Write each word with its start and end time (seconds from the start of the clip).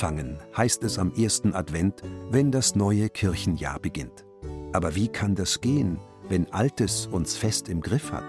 anfangen 0.00 0.38
heißt 0.56 0.82
es 0.84 0.98
am 0.98 1.12
ersten 1.12 1.54
Advent, 1.54 2.02
wenn 2.30 2.50
das 2.50 2.74
neue 2.74 3.10
Kirchenjahr 3.10 3.78
beginnt. 3.78 4.24
Aber 4.72 4.94
wie 4.94 5.08
kann 5.08 5.34
das 5.34 5.60
gehen, 5.60 5.98
wenn 6.26 6.50
Altes 6.54 7.06
uns 7.06 7.36
fest 7.36 7.68
im 7.68 7.82
Griff 7.82 8.10
hat? 8.10 8.24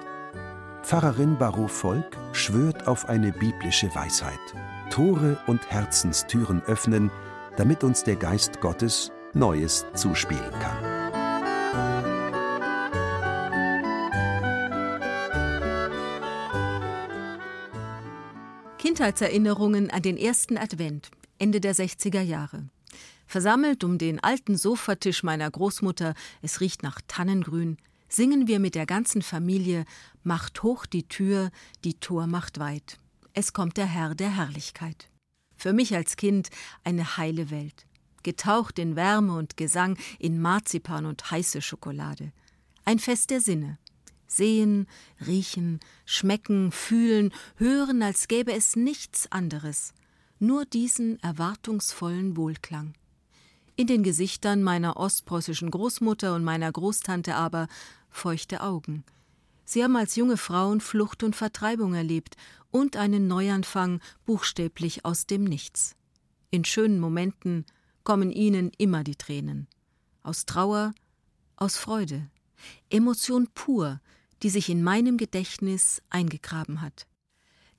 Pfarrerin 0.83 1.37
Baruch 1.37 1.69
Volk 1.69 2.17
schwört 2.33 2.87
auf 2.89 3.07
eine 3.07 3.31
biblische 3.31 3.87
Weisheit. 3.95 4.39
Tore 4.89 5.37
und 5.47 5.71
Herzenstüren 5.71 6.61
öffnen, 6.63 7.09
damit 7.55 7.85
uns 7.85 8.03
der 8.03 8.17
Geist 8.17 8.59
Gottes 8.59 9.13
Neues 9.33 9.85
zuspielen 9.93 10.51
kann. 10.59 11.01
Kindheitserinnerungen 18.77 19.89
an 19.89 20.01
den 20.01 20.17
ersten 20.17 20.57
Advent, 20.57 21.11
Ende 21.41 21.59
der 21.59 21.73
60er 21.73 22.21
Jahre. 22.21 22.69
Versammelt 23.25 23.83
um 23.83 23.97
den 23.97 24.19
alten 24.19 24.57
Sofatisch 24.57 25.23
meiner 25.23 25.49
Großmutter, 25.49 26.13
es 26.43 26.61
riecht 26.61 26.83
nach 26.83 27.01
Tannengrün, 27.07 27.77
singen 28.07 28.47
wir 28.47 28.59
mit 28.59 28.75
der 28.75 28.85
ganzen 28.85 29.23
Familie 29.23 29.85
Macht 30.23 30.61
hoch 30.61 30.85
die 30.85 31.07
Tür, 31.07 31.49
die 31.83 31.95
Tor 31.95 32.27
macht 32.27 32.59
weit. 32.59 32.99
Es 33.33 33.53
kommt 33.53 33.77
der 33.77 33.87
Herr 33.87 34.13
der 34.13 34.35
Herrlichkeit. 34.35 35.09
Für 35.57 35.73
mich 35.73 35.95
als 35.95 36.15
Kind 36.15 36.49
eine 36.83 37.17
heile 37.17 37.49
Welt. 37.49 37.87
Getaucht 38.21 38.77
in 38.77 38.95
Wärme 38.95 39.35
und 39.35 39.57
Gesang, 39.57 39.97
in 40.19 40.39
Marzipan 40.39 41.07
und 41.07 41.31
heiße 41.31 41.63
Schokolade. 41.63 42.33
Ein 42.85 42.99
Fest 42.99 43.31
der 43.31 43.41
Sinne. 43.41 43.79
Sehen, 44.27 44.85
riechen, 45.25 45.79
schmecken, 46.05 46.71
fühlen, 46.71 47.33
hören, 47.55 48.03
als 48.03 48.27
gäbe 48.27 48.53
es 48.53 48.75
nichts 48.75 49.31
anderes. 49.31 49.95
Nur 50.43 50.65
diesen 50.65 51.19
erwartungsvollen 51.21 52.35
Wohlklang. 52.35 52.95
In 53.75 53.85
den 53.85 54.01
Gesichtern 54.01 54.63
meiner 54.63 54.97
ostpreußischen 54.97 55.69
Großmutter 55.69 56.33
und 56.33 56.43
meiner 56.43 56.71
Großtante 56.71 57.35
aber 57.35 57.67
feuchte 58.09 58.61
Augen. 58.61 59.03
Sie 59.65 59.83
haben 59.83 59.95
als 59.95 60.15
junge 60.15 60.37
Frauen 60.37 60.81
Flucht 60.81 61.21
und 61.21 61.35
Vertreibung 61.35 61.93
erlebt 61.93 62.37
und 62.71 62.97
einen 62.97 63.27
Neuanfang 63.27 64.01
buchstäblich 64.25 65.05
aus 65.05 65.27
dem 65.27 65.43
Nichts. 65.43 65.95
In 66.49 66.65
schönen 66.65 66.99
Momenten 66.99 67.67
kommen 68.03 68.31
ihnen 68.31 68.71
immer 68.79 69.03
die 69.03 69.17
Tränen. 69.17 69.67
Aus 70.23 70.47
Trauer, 70.47 70.95
aus 71.55 71.77
Freude. 71.77 72.31
Emotion 72.89 73.47
pur, 73.53 74.01
die 74.41 74.49
sich 74.49 74.69
in 74.69 74.81
meinem 74.81 75.17
Gedächtnis 75.17 76.01
eingegraben 76.09 76.81
hat. 76.81 77.05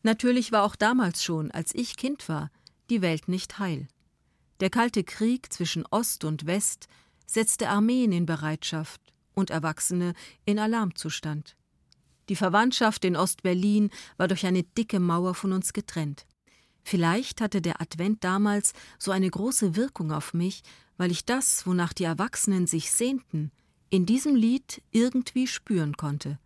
Natürlich 0.02 0.52
war 0.52 0.64
auch 0.64 0.76
damals 0.76 1.22
schon, 1.22 1.50
als 1.50 1.74
ich 1.74 1.96
Kind 1.96 2.28
war, 2.28 2.50
die 2.90 3.02
Welt 3.02 3.28
nicht 3.28 3.58
heil. 3.58 3.88
Der 4.60 4.70
kalte 4.70 5.04
Krieg 5.04 5.52
zwischen 5.52 5.84
Ost 5.90 6.24
und 6.24 6.46
West 6.46 6.88
setzte 7.26 7.68
Armeen 7.68 8.12
in 8.12 8.26
Bereitschaft 8.26 9.00
und 9.34 9.50
Erwachsene 9.50 10.14
in 10.44 10.58
Alarmzustand. 10.58 11.56
Die 12.28 12.36
Verwandtschaft 12.36 13.04
in 13.04 13.16
Ostberlin 13.16 13.90
war 14.16 14.28
durch 14.28 14.46
eine 14.46 14.62
dicke 14.62 15.00
Mauer 15.00 15.34
von 15.34 15.52
uns 15.52 15.72
getrennt. 15.72 16.26
Vielleicht 16.84 17.40
hatte 17.40 17.62
der 17.62 17.80
Advent 17.80 18.24
damals 18.24 18.72
so 18.98 19.10
eine 19.10 19.30
große 19.30 19.76
Wirkung 19.76 20.12
auf 20.12 20.34
mich, 20.34 20.62
weil 20.96 21.10
ich 21.10 21.24
das, 21.24 21.66
wonach 21.66 21.92
die 21.92 22.04
Erwachsenen 22.04 22.66
sich 22.66 22.90
sehnten, 22.90 23.50
in 23.90 24.06
diesem 24.06 24.34
Lied 24.34 24.82
irgendwie 24.90 25.46
spüren 25.46 25.96
konnte. 25.96 26.38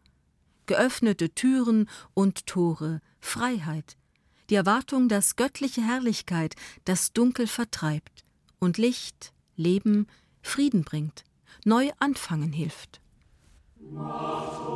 Geöffnete 0.67 1.31
Türen 1.35 1.89
und 2.15 2.47
Tore, 2.47 3.01
Freiheit, 3.21 3.97
die 4.51 4.55
Erwartung, 4.55 5.09
dass 5.09 5.37
göttliche 5.37 5.83
Herrlichkeit 5.83 6.55
das 6.85 7.13
Dunkel 7.13 7.47
vertreibt 7.47 8.25
und 8.59 8.79
Licht, 8.79 9.33
Leben, 9.57 10.07
Frieden 10.43 10.85
bringt, 10.85 11.25
neu 11.65 11.91
anfangen 11.99 12.53
hilft. 12.53 13.01
Macht 13.81 14.67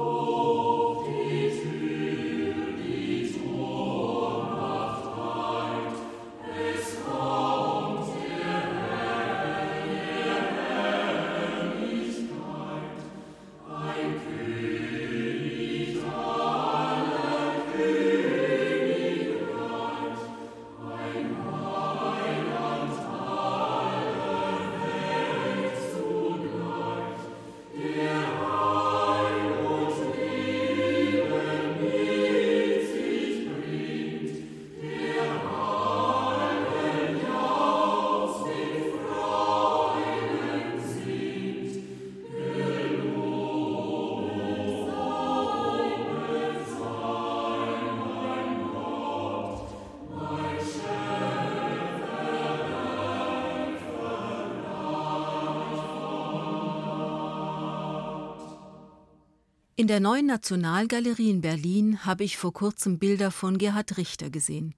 In 59.80 59.86
der 59.86 59.98
neuen 59.98 60.26
Nationalgalerie 60.26 61.30
in 61.30 61.40
Berlin 61.40 62.04
habe 62.04 62.22
ich 62.22 62.36
vor 62.36 62.52
kurzem 62.52 62.98
Bilder 62.98 63.30
von 63.30 63.56
Gerhard 63.56 63.96
Richter 63.96 64.28
gesehen. 64.28 64.74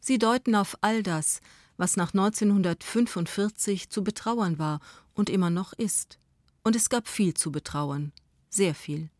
Sie 0.00 0.16
deuten 0.16 0.54
auf 0.54 0.74
all 0.80 1.02
das, 1.02 1.42
was 1.76 1.98
nach 1.98 2.14
1945 2.14 3.90
zu 3.90 4.02
betrauern 4.02 4.58
war 4.58 4.80
und 5.12 5.28
immer 5.28 5.50
noch 5.50 5.74
ist. 5.74 6.18
Und 6.64 6.76
es 6.76 6.88
gab 6.88 7.08
viel 7.08 7.34
zu 7.34 7.52
betrauern, 7.52 8.10
sehr 8.48 8.74
viel. 8.74 9.10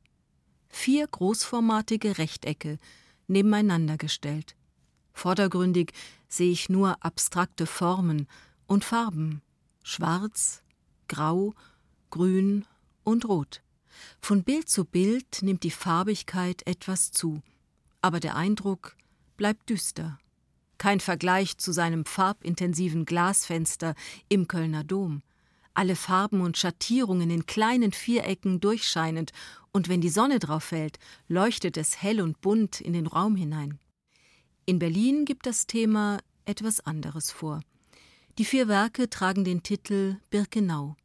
Vier 0.71 1.07
großformatige 1.07 2.17
Rechtecke 2.17 2.79
nebeneinander 3.27 3.99
gestellt. 3.99 4.57
Vordergründig 5.13 5.93
sehe 6.27 6.53
ich 6.53 6.71
nur 6.71 7.05
abstrakte 7.05 7.67
Formen 7.67 8.29
und 8.67 8.83
Farben, 8.83 9.43
schwarz, 9.83 10.63
grau, 11.07 11.53
grün 12.09 12.65
und 13.05 13.29
rot. 13.29 13.61
Von 14.21 14.45
Bild 14.45 14.69
zu 14.69 14.85
Bild 14.85 15.43
nimmt 15.43 15.63
die 15.63 15.71
Farbigkeit 15.71 16.67
etwas 16.67 17.13
zu, 17.13 17.43
aber 18.01 18.21
der 18.21 18.37
Eindruck 18.37 18.97
bleibt 19.37 19.71
düster. 19.71 20.19
Kein 20.79 21.01
Vergleich 21.01 21.59
zu 21.59 21.73
seinem 21.73 22.05
farbintensiven 22.05 23.05
Glasfenster 23.05 23.95
im 24.29 24.47
Kölner 24.47 24.85
Dom. 24.85 25.23
Alle 25.75 25.97
Farben 25.97 26.41
und 26.41 26.57
Schattierungen 26.57 27.31
in 27.31 27.47
kleinen 27.47 27.93
Vierecken 27.93 28.61
durchscheinend, 28.61 29.33
und 29.73 29.89
wenn 29.89 30.01
die 30.01 30.09
Sonne 30.09 30.39
drauf 30.39 30.65
fällt, 30.65 30.99
leuchtet 31.29 31.77
es 31.77 32.03
hell 32.03 32.21
und 32.21 32.41
bunt 32.41 32.81
in 32.81 32.93
den 32.93 33.07
Raum 33.07 33.37
hinein. 33.37 33.79
In 34.67 34.79
Berlin 34.79 35.25
gibt 35.25 35.47
das 35.47 35.67
Thema 35.67 36.19
etwas 36.45 36.81
anderes 36.81 37.31
vor. 37.31 37.61
Die 38.39 38.45
vier 38.45 38.69
Werke 38.69 39.11
tragen 39.11 39.45
den 39.45 39.63
Titel 39.63 40.17
Birkenau. 40.31 40.97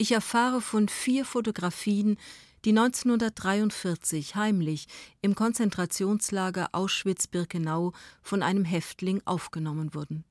Ich 0.00 0.12
erfahre 0.12 0.60
von 0.60 0.88
vier 0.88 1.24
Fotografien, 1.24 2.18
die 2.64 2.70
1943 2.70 4.36
heimlich 4.36 4.86
im 5.22 5.34
Konzentrationslager 5.34 6.68
Auschwitz-Birkenau 6.70 7.92
von 8.22 8.44
einem 8.44 8.64
Häftling 8.64 9.20
aufgenommen 9.24 9.94
wurden. 9.94 10.24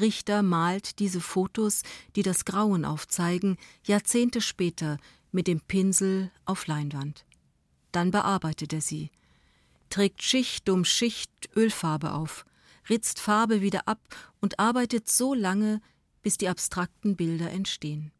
Richter 0.00 0.42
malt 0.42 0.98
diese 0.98 1.20
Fotos, 1.20 1.82
die 2.16 2.24
das 2.24 2.44
Grauen 2.44 2.84
aufzeigen, 2.84 3.58
Jahrzehnte 3.84 4.40
später 4.40 4.98
mit 5.30 5.46
dem 5.46 5.60
Pinsel 5.60 6.32
auf 6.44 6.66
Leinwand. 6.66 7.24
Dann 7.92 8.10
bearbeitet 8.10 8.72
er 8.72 8.80
sie, 8.80 9.12
trägt 9.88 10.22
Schicht 10.24 10.68
um 10.68 10.84
Schicht 10.84 11.30
Ölfarbe 11.54 12.12
auf, 12.12 12.44
ritzt 12.90 13.20
Farbe 13.20 13.60
wieder 13.60 13.86
ab 13.86 14.00
und 14.40 14.58
arbeitet 14.58 15.08
so 15.08 15.32
lange, 15.32 15.80
bis 16.22 16.38
die 16.38 16.48
abstrakten 16.48 17.14
Bilder 17.14 17.50
entstehen. 17.52 18.10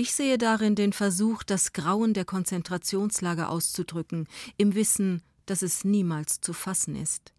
Ich 0.00 0.14
sehe 0.14 0.38
darin 0.38 0.76
den 0.76 0.92
Versuch, 0.92 1.42
das 1.42 1.72
Grauen 1.72 2.14
der 2.14 2.24
Konzentrationslager 2.24 3.50
auszudrücken, 3.50 4.28
im 4.56 4.76
Wissen, 4.76 5.24
dass 5.44 5.60
es 5.62 5.82
niemals 5.82 6.40
zu 6.40 6.52
fassen 6.52 6.94
ist. 6.94 7.32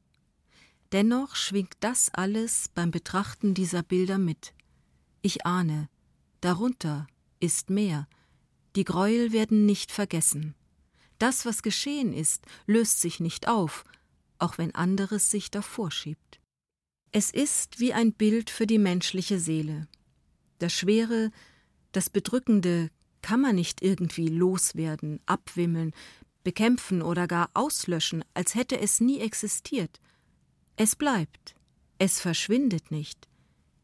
Dennoch 0.91 1.37
schwingt 1.37 1.77
das 1.79 2.13
alles 2.13 2.69
beim 2.75 2.91
Betrachten 2.91 3.53
dieser 3.53 3.81
Bilder 3.81 4.17
mit. 4.17 4.53
Ich 5.21 5.45
ahne, 5.45 5.87
darunter 6.41 7.07
ist 7.39 7.69
mehr. 7.69 8.09
Die 8.75 8.83
Gräuel 8.83 9.31
werden 9.31 9.65
nicht 9.65 9.89
vergessen. 9.89 10.53
Das, 11.17 11.45
was 11.45 11.63
geschehen 11.63 12.11
ist, 12.11 12.43
löst 12.65 12.99
sich 12.99 13.21
nicht 13.21 13.47
auf, 13.47 13.85
auch 14.37 14.57
wenn 14.57 14.75
anderes 14.75 15.31
sich 15.31 15.49
davor 15.49 15.91
schiebt. 15.91 16.41
Es 17.13 17.31
ist 17.31 17.79
wie 17.79 17.93
ein 17.93 18.11
Bild 18.11 18.49
für 18.49 18.67
die 18.67 18.79
menschliche 18.79 19.39
Seele. 19.39 19.87
Das 20.57 20.73
Schwere, 20.73 21.31
das 21.91 22.09
Bedrückende 22.09 22.89
kann 23.21 23.41
man 23.41 23.55
nicht 23.55 23.81
irgendwie 23.81 24.27
loswerden, 24.27 25.19
abwimmeln, 25.25 25.93
bekämpfen 26.43 27.01
oder 27.01 27.27
gar 27.27 27.49
auslöschen, 27.53 28.23
als 28.33 28.55
hätte 28.55 28.79
es 28.79 29.01
nie 29.01 29.19
existiert. 29.19 29.99
Es 30.77 30.95
bleibt, 30.95 31.55
es 31.97 32.21
verschwindet 32.21 32.91
nicht. 32.91 33.27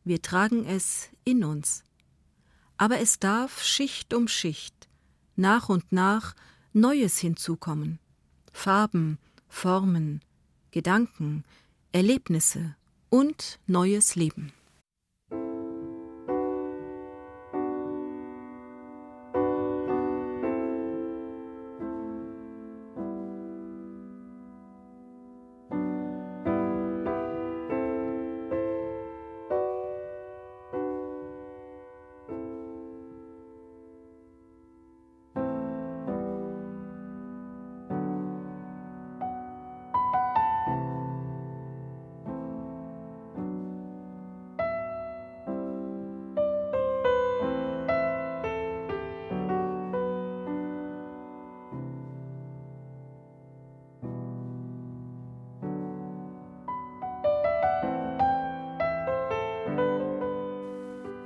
Wir 0.03 0.21
tragen 0.21 0.65
es 0.65 1.09
in 1.23 1.43
uns. 1.43 1.83
Aber 2.77 2.99
es 2.99 3.19
darf 3.19 3.63
Schicht 3.63 4.13
um 4.13 4.27
Schicht, 4.27 4.87
nach 5.35 5.69
und 5.69 5.91
nach 5.91 6.35
Neues 6.73 7.19
hinzukommen. 7.19 7.99
Farben, 8.51 9.17
Formen, 9.47 10.21
Gedanken, 10.71 11.43
Erlebnisse 11.91 12.75
und 13.09 13.59
neues 13.67 14.15
Leben. 14.15 14.51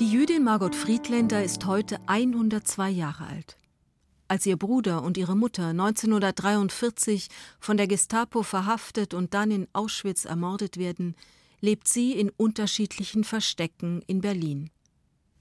Jüdin 0.01 0.46
Margot 0.46 0.75
Friedländer 0.75 1.44
ist 1.44 1.66
heute 1.66 2.00
102 2.07 2.90
Jahre 2.90 3.25
alt. 3.25 3.57
Als 4.30 4.46
ihr 4.46 4.56
Bruder 4.56 5.04
und 5.04 5.18
ihre 5.18 5.36
Mutter 5.36 5.68
1943 5.68 7.28
von 7.60 7.75
der 7.75 7.88
Gestapo 7.88 8.44
verhaftet 8.44 9.13
und 9.13 9.34
dann 9.34 9.51
in 9.51 9.68
Auschwitz 9.74 10.24
ermordet 10.24 10.78
werden, 10.78 11.16
lebt 11.60 11.90
sie 11.90 12.13
in 12.13 12.30
unterschiedlichen 12.30 13.25
Verstecken 13.25 14.01
in 14.07 14.22
Berlin. 14.22 14.69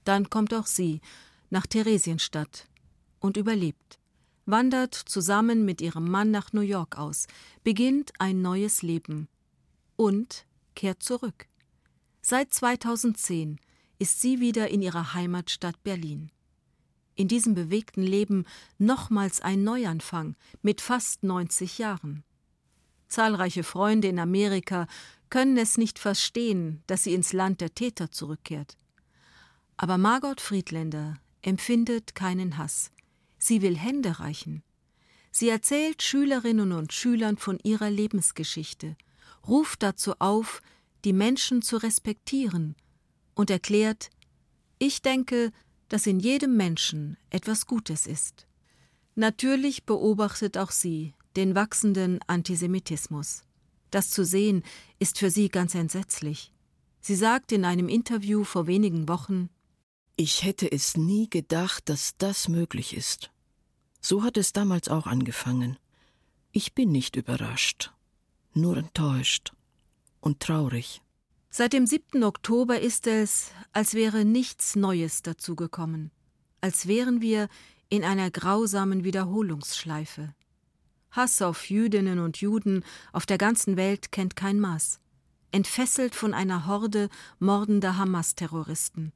Dann 0.03 0.29
kommt 0.29 0.53
auch 0.53 0.67
sie 0.67 0.99
nach 1.49 1.65
Theresienstadt 1.65 2.67
und 3.21 3.37
überlebt, 3.37 3.97
wandert 4.45 4.93
zusammen 4.93 5.63
mit 5.63 5.79
ihrem 5.79 6.11
Mann 6.11 6.31
nach 6.31 6.51
New 6.51 6.61
York 6.61 6.97
aus, 6.97 7.27
beginnt 7.63 8.11
ein 8.19 8.41
neues 8.41 8.81
Leben 8.81 9.29
und 9.95 10.45
kehrt 10.75 11.01
zurück. 11.01 11.47
Seit 12.21 12.53
2010 12.53 13.57
ist 13.99 14.21
sie 14.21 14.39
wieder 14.39 14.69
in 14.69 14.81
ihrer 14.81 15.13
Heimatstadt 15.13 15.83
Berlin. 15.83 16.31
In 17.15 17.27
diesem 17.27 17.53
bewegten 17.53 18.01
Leben 18.01 18.45
nochmals 18.77 19.41
ein 19.41 19.63
Neuanfang 19.63 20.35
mit 20.61 20.79
fast 20.79 21.21
90 21.23 21.77
Jahren. 21.77 22.23
Zahlreiche 23.09 23.63
Freunde 23.63 24.07
in 24.07 24.17
Amerika 24.17 24.87
können 25.29 25.57
es 25.57 25.77
nicht 25.77 25.99
verstehen, 25.99 26.81
dass 26.87 27.03
sie 27.03 27.13
ins 27.13 27.33
Land 27.33 27.59
der 27.59 27.75
Täter 27.75 28.09
zurückkehrt. 28.09 28.77
Aber 29.75 29.97
Margot 29.97 30.39
Friedländer 30.39 31.19
empfindet 31.41 32.15
keinen 32.15 32.57
Hass. 32.57 32.91
Sie 33.37 33.61
will 33.61 33.77
Hände 33.77 34.19
reichen. 34.19 34.63
Sie 35.31 35.49
erzählt 35.49 36.01
Schülerinnen 36.01 36.71
und 36.71 36.93
Schülern 36.93 37.37
von 37.37 37.59
ihrer 37.63 37.89
Lebensgeschichte, 37.89 38.95
ruft 39.45 39.83
dazu 39.83 40.13
auf, 40.19 40.61
die 41.03 41.13
Menschen 41.13 41.61
zu 41.61 41.77
respektieren 41.77 42.75
und 43.39 43.49
erklärt, 43.49 44.09
ich 44.79 45.01
denke, 45.01 45.53
dass 45.87 46.05
in 46.07 46.19
jedem 46.19 46.57
Menschen 46.57 47.15
etwas 47.29 47.67
Gutes 47.67 48.05
ist. 48.05 48.47
Natürlich 49.15 49.85
beobachtet 49.85 50.57
auch 50.57 50.71
sie 50.71 51.13
den 51.37 51.55
wachsenden 51.55 52.19
Antisemitismus. 52.27 53.43
Das 53.91 54.09
zu 54.09 54.25
sehen 54.25 54.63
ist 54.99 55.19
für 55.19 55.31
sie 55.31 55.47
ganz 55.47 55.73
entsetzlich. 55.73 56.51
Sie 56.99 57.15
sagt 57.15 57.53
in 57.53 57.63
einem 57.63 57.87
Interview 57.87 58.43
vor 58.43 58.67
wenigen 58.67 59.07
Wochen 59.07 59.49
Ich 60.17 60.43
hätte 60.43 60.69
es 60.69 60.97
nie 60.97 61.29
gedacht, 61.29 61.87
dass 61.87 62.17
das 62.17 62.49
möglich 62.49 62.93
ist. 62.93 63.31
So 64.01 64.21
hat 64.21 64.35
es 64.35 64.51
damals 64.51 64.89
auch 64.89 65.07
angefangen. 65.07 65.77
Ich 66.51 66.73
bin 66.73 66.91
nicht 66.91 67.15
überrascht, 67.15 67.93
nur 68.53 68.75
enttäuscht 68.75 69.53
und 70.19 70.41
traurig. 70.41 71.01
Seit 71.51 71.73
dem 71.73 71.87
7. 71.87 72.23
Oktober 72.23 72.79
ist 72.79 73.07
es, 73.07 73.51
als 73.73 73.95
wäre 73.95 74.23
nichts 74.23 74.75
Neues 74.75 75.23
dazugekommen, 75.23 76.11
als 76.61 76.87
wären 76.87 77.21
wir 77.21 77.49
in 77.89 78.03
einer 78.03 78.29
grausamen 78.29 79.03
Wiederholungsschleife. 79.03 80.35
Hass 81.09 81.41
auf 81.41 81.67
Jüdinnen 81.71 82.19
und 82.19 82.37
Juden 82.37 82.85
auf 83.13 83.25
der 83.25 83.39
ganzen 83.39 83.77
Welt 83.77 84.11
kennt 84.11 84.35
kein 84.35 84.59
Maß, 84.59 84.99
entfesselt 85.51 86.13
von 86.13 86.35
einer 86.35 86.67
Horde 86.67 87.09
mordender 87.39 87.97
Hamas-Terroristen. 87.97 89.11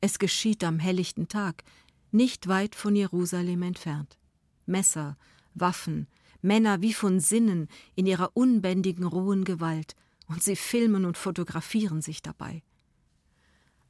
Es 0.00 0.18
geschieht 0.18 0.64
am 0.64 0.80
helllichten 0.80 1.28
Tag, 1.28 1.62
nicht 2.10 2.48
weit 2.48 2.74
von 2.74 2.96
Jerusalem 2.96 3.62
entfernt. 3.62 4.18
Messer, 4.66 5.16
Waffen, 5.54 6.08
Männer 6.42 6.82
wie 6.82 6.94
von 6.94 7.20
Sinnen 7.20 7.68
in 7.94 8.06
ihrer 8.06 8.32
unbändigen 8.34 9.04
rohen 9.04 9.44
Gewalt– 9.44 9.94
und 10.30 10.42
sie 10.42 10.56
filmen 10.56 11.04
und 11.04 11.18
fotografieren 11.18 12.00
sich 12.00 12.22
dabei. 12.22 12.62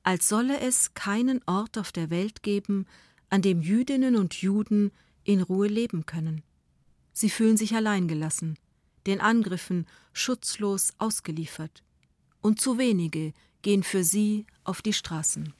Als 0.02 0.28
solle 0.28 0.58
es 0.60 0.94
keinen 0.94 1.42
Ort 1.46 1.76
auf 1.76 1.92
der 1.92 2.08
Welt 2.08 2.42
geben, 2.42 2.86
an 3.28 3.42
dem 3.42 3.60
Jüdinnen 3.60 4.16
und 4.16 4.34
Juden 4.34 4.90
in 5.22 5.42
Ruhe 5.42 5.68
leben 5.68 6.06
können. 6.06 6.42
Sie 7.12 7.28
fühlen 7.28 7.58
sich 7.58 7.74
alleingelassen, 7.74 8.58
den 9.06 9.20
Angriffen 9.20 9.86
schutzlos 10.14 10.92
ausgeliefert. 10.98 11.84
Und 12.40 12.58
zu 12.58 12.78
wenige 12.78 13.34
gehen 13.60 13.82
für 13.82 14.02
sie 14.02 14.46
auf 14.64 14.80
die 14.80 14.94
Straßen. 14.94 15.52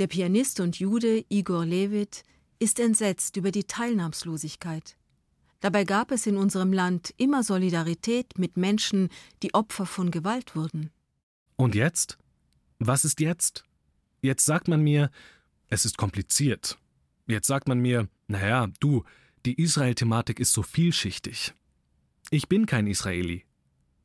Der 0.00 0.08
Pianist 0.08 0.58
und 0.58 0.78
Jude 0.78 1.24
Igor 1.28 1.64
Levit 1.64 2.24
ist 2.58 2.80
entsetzt 2.80 3.36
über 3.36 3.52
die 3.52 3.64
Teilnahmslosigkeit. 3.64 4.96
Dabei 5.60 5.84
gab 5.84 6.12
es 6.12 6.26
in 6.26 6.36
unserem 6.36 6.72
Land 6.72 7.12
immer 7.16 7.42
Solidarität 7.42 8.38
mit 8.38 8.56
Menschen, 8.56 9.08
die 9.42 9.54
Opfer 9.54 9.86
von 9.86 10.10
Gewalt 10.10 10.54
wurden. 10.54 10.90
Und 11.56 11.74
jetzt? 11.74 12.18
Was 12.78 13.04
ist 13.04 13.20
jetzt? 13.20 13.64
Jetzt 14.22 14.46
sagt 14.46 14.68
man 14.68 14.82
mir, 14.82 15.10
es 15.68 15.84
ist 15.84 15.98
kompliziert. 15.98 16.78
Jetzt 17.26 17.48
sagt 17.48 17.68
man 17.68 17.80
mir, 17.80 18.08
naja, 18.28 18.68
du, 18.80 19.04
die 19.44 19.60
Israel-Thematik 19.60 20.40
ist 20.40 20.52
so 20.52 20.62
vielschichtig. 20.62 21.54
Ich 22.30 22.48
bin 22.48 22.66
kein 22.66 22.86
Israeli. 22.86 23.44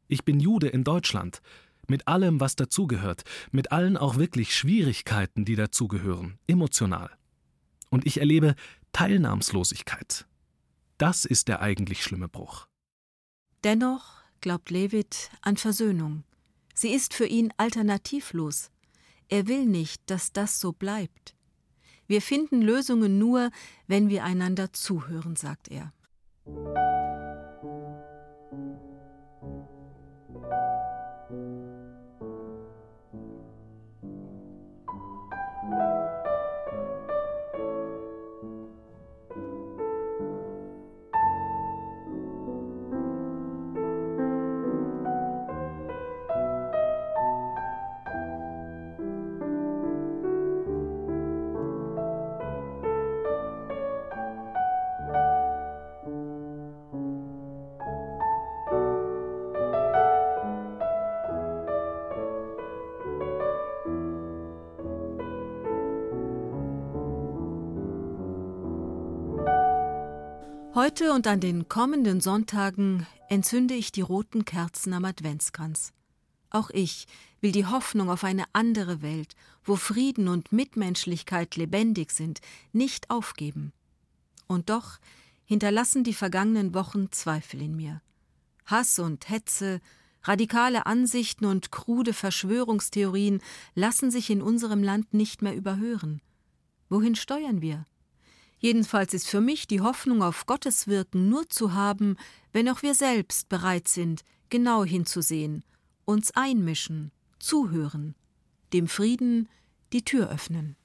Ich 0.07 0.25
bin 0.25 0.39
Jude 0.39 0.67
in 0.67 0.83
Deutschland, 0.83 1.41
mit 1.87 2.07
allem, 2.07 2.39
was 2.39 2.55
dazugehört, 2.55 3.23
mit 3.51 3.71
allen 3.71 3.97
auch 3.97 4.17
wirklich 4.17 4.55
Schwierigkeiten, 4.55 5.45
die 5.45 5.55
dazugehören, 5.55 6.39
emotional. 6.47 7.09
Und 7.89 8.05
ich 8.05 8.19
erlebe 8.19 8.55
Teilnahmslosigkeit, 8.91 10.25
das 10.97 11.25
ist 11.25 11.47
der 11.47 11.61
eigentlich 11.61 12.03
schlimme 12.03 12.27
Bruch. 12.27 12.67
Dennoch 13.63 14.21
glaubt 14.41 14.69
Levit 14.69 15.29
an 15.41 15.57
Versöhnung. 15.57 16.23
Sie 16.73 16.93
ist 16.93 17.13
für 17.13 17.25
ihn 17.25 17.53
alternativlos. 17.57 18.71
Er 19.29 19.47
will 19.47 19.65
nicht, 19.65 20.01
dass 20.07 20.33
das 20.33 20.59
so 20.59 20.73
bleibt. 20.73 21.35
Wir 22.07 22.21
finden 22.21 22.61
Lösungen 22.61 23.17
nur, 23.17 23.51
wenn 23.87 24.09
wir 24.09 24.23
einander 24.23 24.73
zuhören, 24.73 25.35
sagt 25.35 25.69
er. 25.69 25.93
Heute 70.83 71.13
und 71.13 71.27
an 71.27 71.39
den 71.39 71.69
kommenden 71.69 72.19
Sonntagen 72.19 73.07
entzünde 73.29 73.73
ich 73.73 73.93
die 73.93 74.01
roten 74.01 74.43
Kerzen 74.43 74.91
am 74.91 75.05
Adventskranz. 75.05 75.93
Auch 76.49 76.69
ich 76.71 77.07
will 77.39 77.53
die 77.53 77.65
Hoffnung 77.65 78.09
auf 78.09 78.25
eine 78.25 78.43
andere 78.51 79.01
Welt, 79.01 79.35
wo 79.63 79.77
Frieden 79.77 80.27
und 80.27 80.51
Mitmenschlichkeit 80.51 81.55
lebendig 81.55 82.11
sind, 82.11 82.41
nicht 82.73 83.09
aufgeben. 83.09 83.71
Und 84.45 84.69
doch 84.69 84.97
hinterlassen 85.45 86.03
die 86.03 86.13
vergangenen 86.13 86.73
Wochen 86.73 87.13
Zweifel 87.13 87.61
in 87.61 87.77
mir. 87.77 88.01
Hass 88.65 88.99
und 88.99 89.29
Hetze, 89.29 89.79
radikale 90.23 90.85
Ansichten 90.85 91.45
und 91.45 91.71
krude 91.71 92.11
Verschwörungstheorien 92.11 93.39
lassen 93.73 94.11
sich 94.11 94.29
in 94.29 94.41
unserem 94.41 94.83
Land 94.83 95.13
nicht 95.13 95.41
mehr 95.41 95.55
überhören. 95.55 96.21
Wohin 96.89 97.15
steuern 97.15 97.61
wir? 97.61 97.85
Jedenfalls 98.63 99.13
ist 99.13 99.27
für 99.27 99.41
mich 99.41 99.67
die 99.67 99.81
Hoffnung 99.81 100.23
auf 100.23 100.45
Gottes 100.45 100.87
Wirken 100.87 101.27
nur 101.27 101.49
zu 101.49 101.73
haben, 101.73 102.15
wenn 102.53 102.69
auch 102.69 102.81
wir 102.81 102.95
selbst 102.95 103.49
bereit 103.49 103.89
sind, 103.89 104.23
genau 104.49 104.85
hinzusehen, 104.85 105.65
uns 106.05 106.31
einmischen, 106.31 107.11
zuhören, 107.39 108.15
dem 108.71 108.87
Frieden 108.87 109.49
die 109.91 110.05
Tür 110.05 110.29
öffnen. 110.29 110.77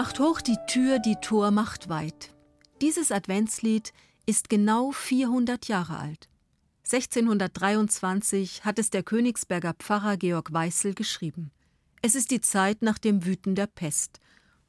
Macht 0.00 0.20
hoch 0.20 0.40
die 0.40 0.58
Tür, 0.68 1.00
die 1.00 1.16
Tor 1.16 1.50
macht 1.50 1.88
weit. 1.88 2.32
Dieses 2.80 3.10
Adventslied 3.10 3.92
ist 4.26 4.48
genau 4.48 4.92
400 4.92 5.66
Jahre 5.66 5.98
alt. 5.98 6.28
1623 6.84 8.64
hat 8.64 8.78
es 8.78 8.90
der 8.90 9.02
Königsberger 9.02 9.74
Pfarrer 9.74 10.16
Georg 10.16 10.52
Weißel 10.52 10.94
geschrieben. 10.94 11.50
Es 12.00 12.14
ist 12.14 12.30
die 12.30 12.40
Zeit 12.40 12.80
nach 12.80 12.98
dem 12.98 13.24
Wüten 13.24 13.56
der 13.56 13.66
Pest. 13.66 14.20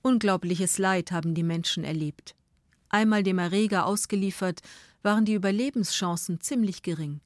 Unglaubliches 0.02 0.80
Leid 0.80 1.12
haben 1.12 1.36
die 1.36 1.44
Menschen 1.44 1.84
erlebt. 1.84 2.34
Einmal 2.90 3.22
dem 3.22 3.38
Erreger 3.38 3.86
ausgeliefert, 3.86 4.62
waren 5.04 5.26
die 5.26 5.36
Überlebenschancen 5.36 6.42
ziemlich 6.42 6.82
gering. 6.82 7.22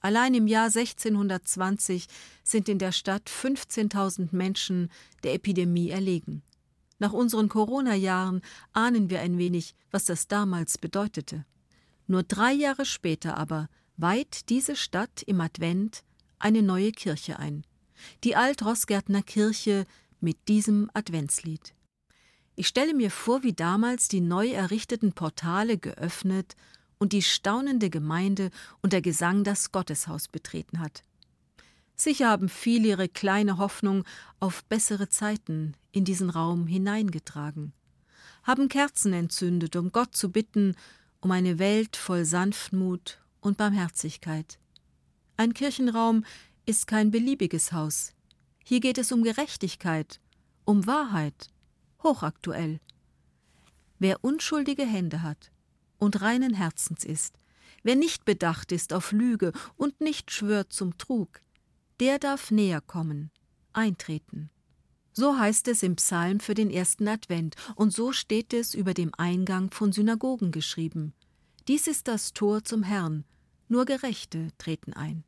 Allein 0.00 0.34
im 0.34 0.48
Jahr 0.48 0.72
1620 0.74 2.08
sind 2.42 2.68
in 2.68 2.80
der 2.80 2.90
Stadt 2.90 3.30
15.000 3.30 4.30
Menschen 4.32 4.90
der 5.22 5.34
Epidemie 5.34 5.90
erlegen. 5.90 6.42
Nach 7.04 7.12
unseren 7.12 7.50
Corona-Jahren 7.50 8.40
ahnen 8.72 9.10
wir 9.10 9.20
ein 9.20 9.36
wenig, 9.36 9.74
was 9.90 10.06
das 10.06 10.26
damals 10.26 10.78
bedeutete. 10.78 11.44
Nur 12.06 12.22
drei 12.22 12.54
Jahre 12.54 12.86
später 12.86 13.36
aber 13.36 13.68
weiht 13.98 14.48
diese 14.48 14.74
Stadt 14.74 15.22
im 15.26 15.38
Advent 15.42 16.02
eine 16.38 16.62
neue 16.62 16.92
Kirche 16.92 17.38
ein. 17.38 17.66
Die 18.24 18.36
Alt-Rossgärtner 18.36 19.22
Kirche 19.22 19.84
mit 20.20 20.48
diesem 20.48 20.90
Adventslied. 20.94 21.74
Ich 22.56 22.68
stelle 22.68 22.94
mir 22.94 23.10
vor, 23.10 23.42
wie 23.42 23.52
damals 23.52 24.08
die 24.08 24.22
neu 24.22 24.52
errichteten 24.52 25.12
Portale 25.12 25.76
geöffnet 25.76 26.56
und 26.96 27.12
die 27.12 27.20
staunende 27.20 27.90
Gemeinde 27.90 28.48
und 28.80 28.94
der 28.94 29.02
Gesang 29.02 29.44
das 29.44 29.72
Gotteshaus 29.72 30.28
betreten 30.28 30.80
hat. 30.80 31.02
Sicher 31.96 32.28
haben 32.28 32.48
viele 32.48 32.88
ihre 32.88 33.08
kleine 33.08 33.58
Hoffnung 33.58 34.04
auf 34.40 34.64
bessere 34.64 35.08
Zeiten 35.08 35.74
in 35.92 36.04
diesen 36.04 36.30
Raum 36.30 36.66
hineingetragen, 36.66 37.72
haben 38.42 38.68
Kerzen 38.68 39.12
entzündet, 39.12 39.76
um 39.76 39.92
Gott 39.92 40.16
zu 40.16 40.30
bitten, 40.30 40.74
um 41.20 41.30
eine 41.30 41.58
Welt 41.58 41.96
voll 41.96 42.24
Sanftmut 42.24 43.20
und 43.40 43.56
Barmherzigkeit. 43.56 44.58
Ein 45.36 45.54
Kirchenraum 45.54 46.24
ist 46.66 46.86
kein 46.86 47.10
beliebiges 47.10 47.72
Haus. 47.72 48.12
Hier 48.64 48.80
geht 48.80 48.98
es 48.98 49.12
um 49.12 49.22
Gerechtigkeit, 49.22 50.20
um 50.64 50.86
Wahrheit, 50.86 51.48
hochaktuell. 52.02 52.80
Wer 53.98 54.24
unschuldige 54.24 54.84
Hände 54.84 55.22
hat 55.22 55.50
und 55.98 56.20
reinen 56.20 56.54
Herzens 56.54 57.04
ist, 57.04 57.38
wer 57.82 57.96
nicht 57.96 58.24
bedacht 58.24 58.72
ist 58.72 58.92
auf 58.92 59.12
Lüge 59.12 59.52
und 59.76 60.00
nicht 60.00 60.30
schwört 60.30 60.72
zum 60.72 60.98
Trug, 60.98 61.40
der 62.00 62.18
darf 62.18 62.50
näher 62.50 62.80
kommen, 62.80 63.30
eintreten. 63.72 64.50
So 65.12 65.38
heißt 65.38 65.68
es 65.68 65.82
im 65.82 65.96
Psalm 65.96 66.40
für 66.40 66.54
den 66.54 66.70
ersten 66.70 67.06
Advent, 67.06 67.54
und 67.76 67.92
so 67.92 68.12
steht 68.12 68.52
es 68.52 68.74
über 68.74 68.94
dem 68.94 69.12
Eingang 69.16 69.70
von 69.70 69.92
Synagogen 69.92 70.50
geschrieben. 70.50 71.14
Dies 71.68 71.86
ist 71.86 72.08
das 72.08 72.32
Tor 72.32 72.64
zum 72.64 72.82
Herrn, 72.82 73.24
nur 73.68 73.84
Gerechte 73.84 74.48
treten 74.58 74.92
ein. 74.92 75.24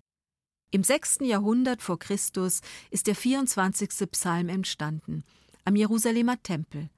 Im 0.72 0.82
sechsten 0.82 1.24
Jahrhundert 1.24 1.80
vor 1.80 1.98
Christus 1.98 2.60
ist 2.90 3.06
der 3.06 3.14
24. 3.14 4.10
Psalm 4.10 4.48
entstanden, 4.48 5.24
am 5.64 5.76
Jerusalemer 5.76 6.42
Tempel. 6.42 6.90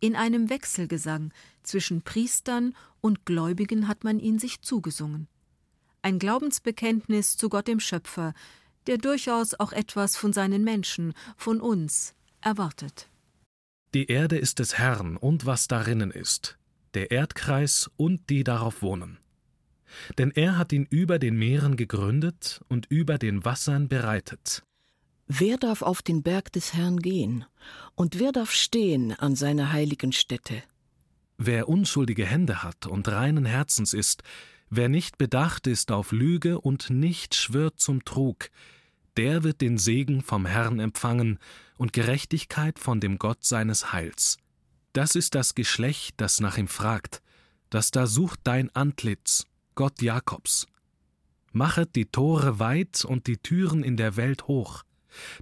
In 0.00 0.14
einem 0.14 0.50
Wechselgesang 0.50 1.32
zwischen 1.62 2.02
Priestern 2.02 2.74
und 3.00 3.24
Gläubigen 3.24 3.88
hat 3.88 4.04
man 4.04 4.20
ihn 4.20 4.38
sich 4.38 4.60
zugesungen. 4.60 5.26
Ein 6.02 6.18
Glaubensbekenntnis 6.18 7.36
zu 7.36 7.48
Gott 7.48 7.66
dem 7.66 7.80
Schöpfer, 7.80 8.34
der 8.86 8.98
durchaus 8.98 9.54
auch 9.54 9.72
etwas 9.72 10.16
von 10.16 10.32
seinen 10.32 10.64
Menschen, 10.64 11.12
von 11.36 11.60
uns, 11.60 12.14
erwartet. 12.40 13.08
Die 13.94 14.06
Erde 14.06 14.36
ist 14.36 14.58
des 14.58 14.78
Herrn 14.78 15.16
und 15.16 15.46
was 15.46 15.68
darinnen 15.68 16.10
ist, 16.10 16.58
der 16.94 17.10
Erdkreis 17.10 17.90
und 17.96 18.28
die 18.30 18.44
darauf 18.44 18.82
wohnen. 18.82 19.18
Denn 20.18 20.30
er 20.32 20.58
hat 20.58 20.72
ihn 20.72 20.86
über 20.90 21.18
den 21.18 21.36
Meeren 21.36 21.76
gegründet 21.76 22.60
und 22.68 22.86
über 22.86 23.18
den 23.18 23.44
Wassern 23.44 23.88
bereitet. 23.88 24.62
Wer 25.28 25.56
darf 25.56 25.82
auf 25.82 26.02
den 26.02 26.22
Berg 26.22 26.52
des 26.52 26.74
Herrn 26.74 26.98
gehen? 26.98 27.44
Und 27.94 28.18
wer 28.18 28.32
darf 28.32 28.52
stehen 28.52 29.12
an 29.12 29.34
seiner 29.34 29.72
heiligen 29.72 30.12
Stätte? 30.12 30.62
Wer 31.38 31.68
unschuldige 31.68 32.24
Hände 32.24 32.62
hat 32.62 32.86
und 32.86 33.08
reinen 33.08 33.44
Herzens 33.44 33.92
ist, 33.92 34.22
wer 34.70 34.88
nicht 34.88 35.18
bedacht 35.18 35.66
ist 35.66 35.90
auf 35.90 36.12
Lüge 36.12 36.60
und 36.60 36.90
nicht 36.90 37.34
schwört 37.34 37.80
zum 37.80 38.04
Trug, 38.04 38.50
der 39.16 39.42
wird 39.42 39.60
den 39.60 39.78
Segen 39.78 40.22
vom 40.22 40.46
Herrn 40.46 40.78
empfangen 40.78 41.38
und 41.76 41.92
Gerechtigkeit 41.92 42.78
von 42.78 43.00
dem 43.00 43.18
Gott 43.18 43.44
seines 43.44 43.92
Heils. 43.92 44.38
Das 44.92 45.14
ist 45.14 45.34
das 45.34 45.54
Geschlecht, 45.54 46.14
das 46.18 46.40
nach 46.40 46.56
ihm 46.56 46.68
fragt, 46.68 47.22
das 47.70 47.90
da 47.90 48.06
sucht 48.06 48.40
dein 48.44 48.74
Antlitz, 48.74 49.46
Gott 49.74 50.00
Jakobs. 50.00 50.66
Machet 51.52 51.96
die 51.96 52.06
Tore 52.06 52.58
weit 52.58 53.04
und 53.04 53.26
die 53.26 53.38
Türen 53.38 53.82
in 53.82 53.96
der 53.96 54.16
Welt 54.16 54.46
hoch, 54.46 54.84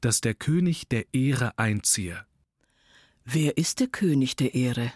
dass 0.00 0.20
der 0.20 0.34
König 0.34 0.88
der 0.88 1.12
Ehre 1.12 1.58
einziehe. 1.58 2.24
Wer 3.24 3.56
ist 3.56 3.80
der 3.80 3.88
König 3.88 4.36
der 4.36 4.54
Ehre? 4.54 4.92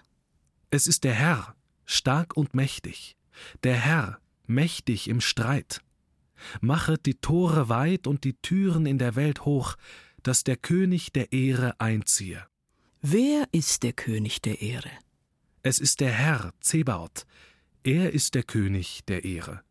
Es 0.71 0.87
ist 0.87 1.05
der 1.05 1.15
Herr, 1.15 1.55
stark 1.87 2.37
und 2.37 2.55
mächtig, 2.55 3.17
der 3.65 3.77
Herr, 3.77 4.19
mächtig 4.47 5.09
im 5.09 5.21
Streit. 5.21 5.83
Machet 6.61 7.07
die 7.07 7.15
Tore 7.15 7.69
weit 7.69 8.07
und 8.07 8.25
die 8.25 8.35
Türen 8.35 8.87
in 8.87 8.99
der 8.99 9.17
Welt 9.17 9.45
hoch, 9.45 9.77
dass 10.23 10.45
der 10.45 10.57
König 10.57 11.13
der 11.13 11.33
Ehre 11.33 11.81
einziehe. 11.81 12.47
Wer 13.01 13.47
ist 13.53 13.83
der 13.83 13.93
König 13.93 14.43
der 14.43 14.61
Ehre? 14.61 14.91
Es 15.63 15.79
ist 15.79 16.01
der 16.01 16.11
Herr, 16.11 16.53
Zebaoth. 16.61 17.27
Er 17.85 18.13
ist 18.13 18.35
der 18.35 18.43
König 18.43 19.01
der 19.07 19.25
Ehre. 19.25 19.63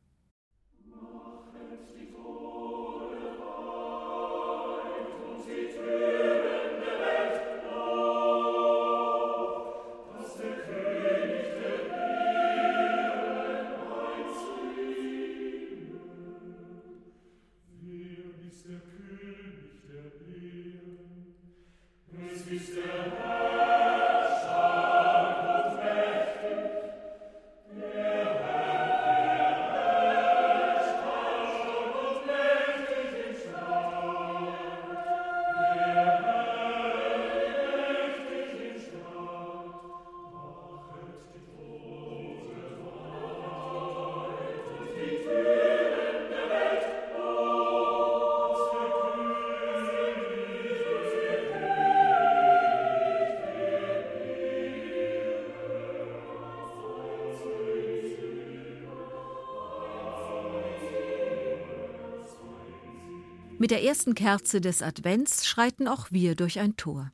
Mit 63.59 63.71
der 63.71 63.83
ersten 63.83 64.13
Kerze 64.13 64.61
des 64.61 64.83
Advents 64.83 65.47
schreiten 65.47 65.87
auch 65.87 66.11
wir 66.11 66.35
durch 66.35 66.59
ein 66.59 66.77
Tor. 66.77 67.11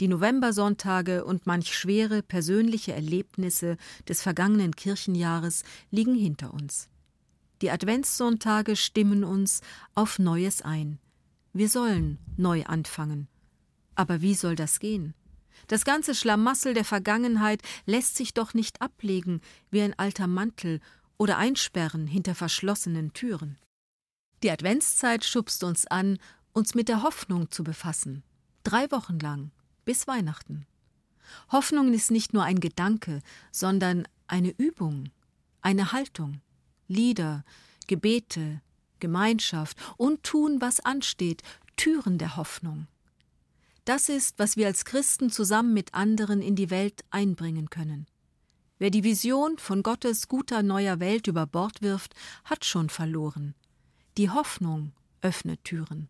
Die 0.00 0.08
Novembersonntage 0.08 1.24
und 1.24 1.46
manch 1.46 1.74
schwere 1.74 2.22
persönliche 2.22 2.92
Erlebnisse 2.92 3.78
des 4.06 4.20
vergangenen 4.20 4.76
Kirchenjahres 4.76 5.62
liegen 5.90 6.14
hinter 6.14 6.52
uns. 6.52 6.90
Die 7.62 7.70
Adventssonntage 7.70 8.76
stimmen 8.76 9.24
uns 9.24 9.62
auf 9.94 10.18
Neues 10.18 10.60
ein. 10.60 10.98
Wir 11.54 11.70
sollen 11.70 12.18
neu 12.36 12.64
anfangen. 12.64 13.28
Aber 13.94 14.20
wie 14.20 14.34
soll 14.34 14.56
das 14.56 14.78
gehen? 14.78 15.14
Das 15.68 15.86
ganze 15.86 16.14
Schlamassel 16.14 16.74
der 16.74 16.84
Vergangenheit 16.84 17.62
lässt 17.86 18.16
sich 18.16 18.34
doch 18.34 18.52
nicht 18.52 18.82
ablegen 18.82 19.40
wie 19.70 19.80
ein 19.80 19.98
alter 19.98 20.26
Mantel 20.26 20.80
oder 21.16 21.38
einsperren 21.38 22.06
hinter 22.06 22.34
verschlossenen 22.34 23.14
Türen. 23.14 23.56
Die 24.42 24.50
Adventszeit 24.50 25.24
schubst 25.24 25.62
uns 25.62 25.86
an, 25.86 26.18
uns 26.52 26.74
mit 26.74 26.88
der 26.88 27.02
Hoffnung 27.02 27.50
zu 27.50 27.62
befassen. 27.62 28.24
Drei 28.64 28.90
Wochen 28.90 29.18
lang, 29.18 29.52
bis 29.84 30.06
Weihnachten. 30.06 30.66
Hoffnung 31.50 31.92
ist 31.92 32.10
nicht 32.10 32.34
nur 32.34 32.42
ein 32.42 32.60
Gedanke, 32.60 33.22
sondern 33.52 34.06
eine 34.26 34.50
Übung, 34.50 35.10
eine 35.60 35.92
Haltung. 35.92 36.40
Lieder, 36.88 37.44
Gebete, 37.86 38.60
Gemeinschaft 39.00 39.78
und 39.96 40.24
tun, 40.24 40.60
was 40.60 40.80
ansteht, 40.80 41.42
Türen 41.76 42.18
der 42.18 42.36
Hoffnung. 42.36 42.86
Das 43.84 44.08
ist, 44.08 44.38
was 44.38 44.56
wir 44.56 44.66
als 44.66 44.84
Christen 44.84 45.30
zusammen 45.30 45.72
mit 45.72 45.94
anderen 45.94 46.42
in 46.42 46.54
die 46.54 46.70
Welt 46.70 47.04
einbringen 47.10 47.70
können. 47.70 48.06
Wer 48.78 48.90
die 48.90 49.04
Vision 49.04 49.58
von 49.58 49.82
Gottes 49.82 50.28
guter 50.28 50.62
neuer 50.62 51.00
Welt 51.00 51.26
über 51.28 51.46
Bord 51.46 51.82
wirft, 51.82 52.14
hat 52.44 52.64
schon 52.64 52.88
verloren. 52.88 53.54
Die 54.18 54.30
Hoffnung 54.30 54.92
öffnet 55.22 55.64
Türen. 55.64 56.08